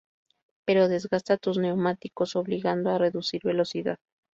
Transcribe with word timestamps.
Pero 0.65 0.87
desgasta 0.87 1.37
tus 1.37 1.59
neumáticos, 1.59 2.35
obligando 2.35 2.89
a 2.89 2.97
reducir 2.97 3.41
velocidad. 3.43 3.99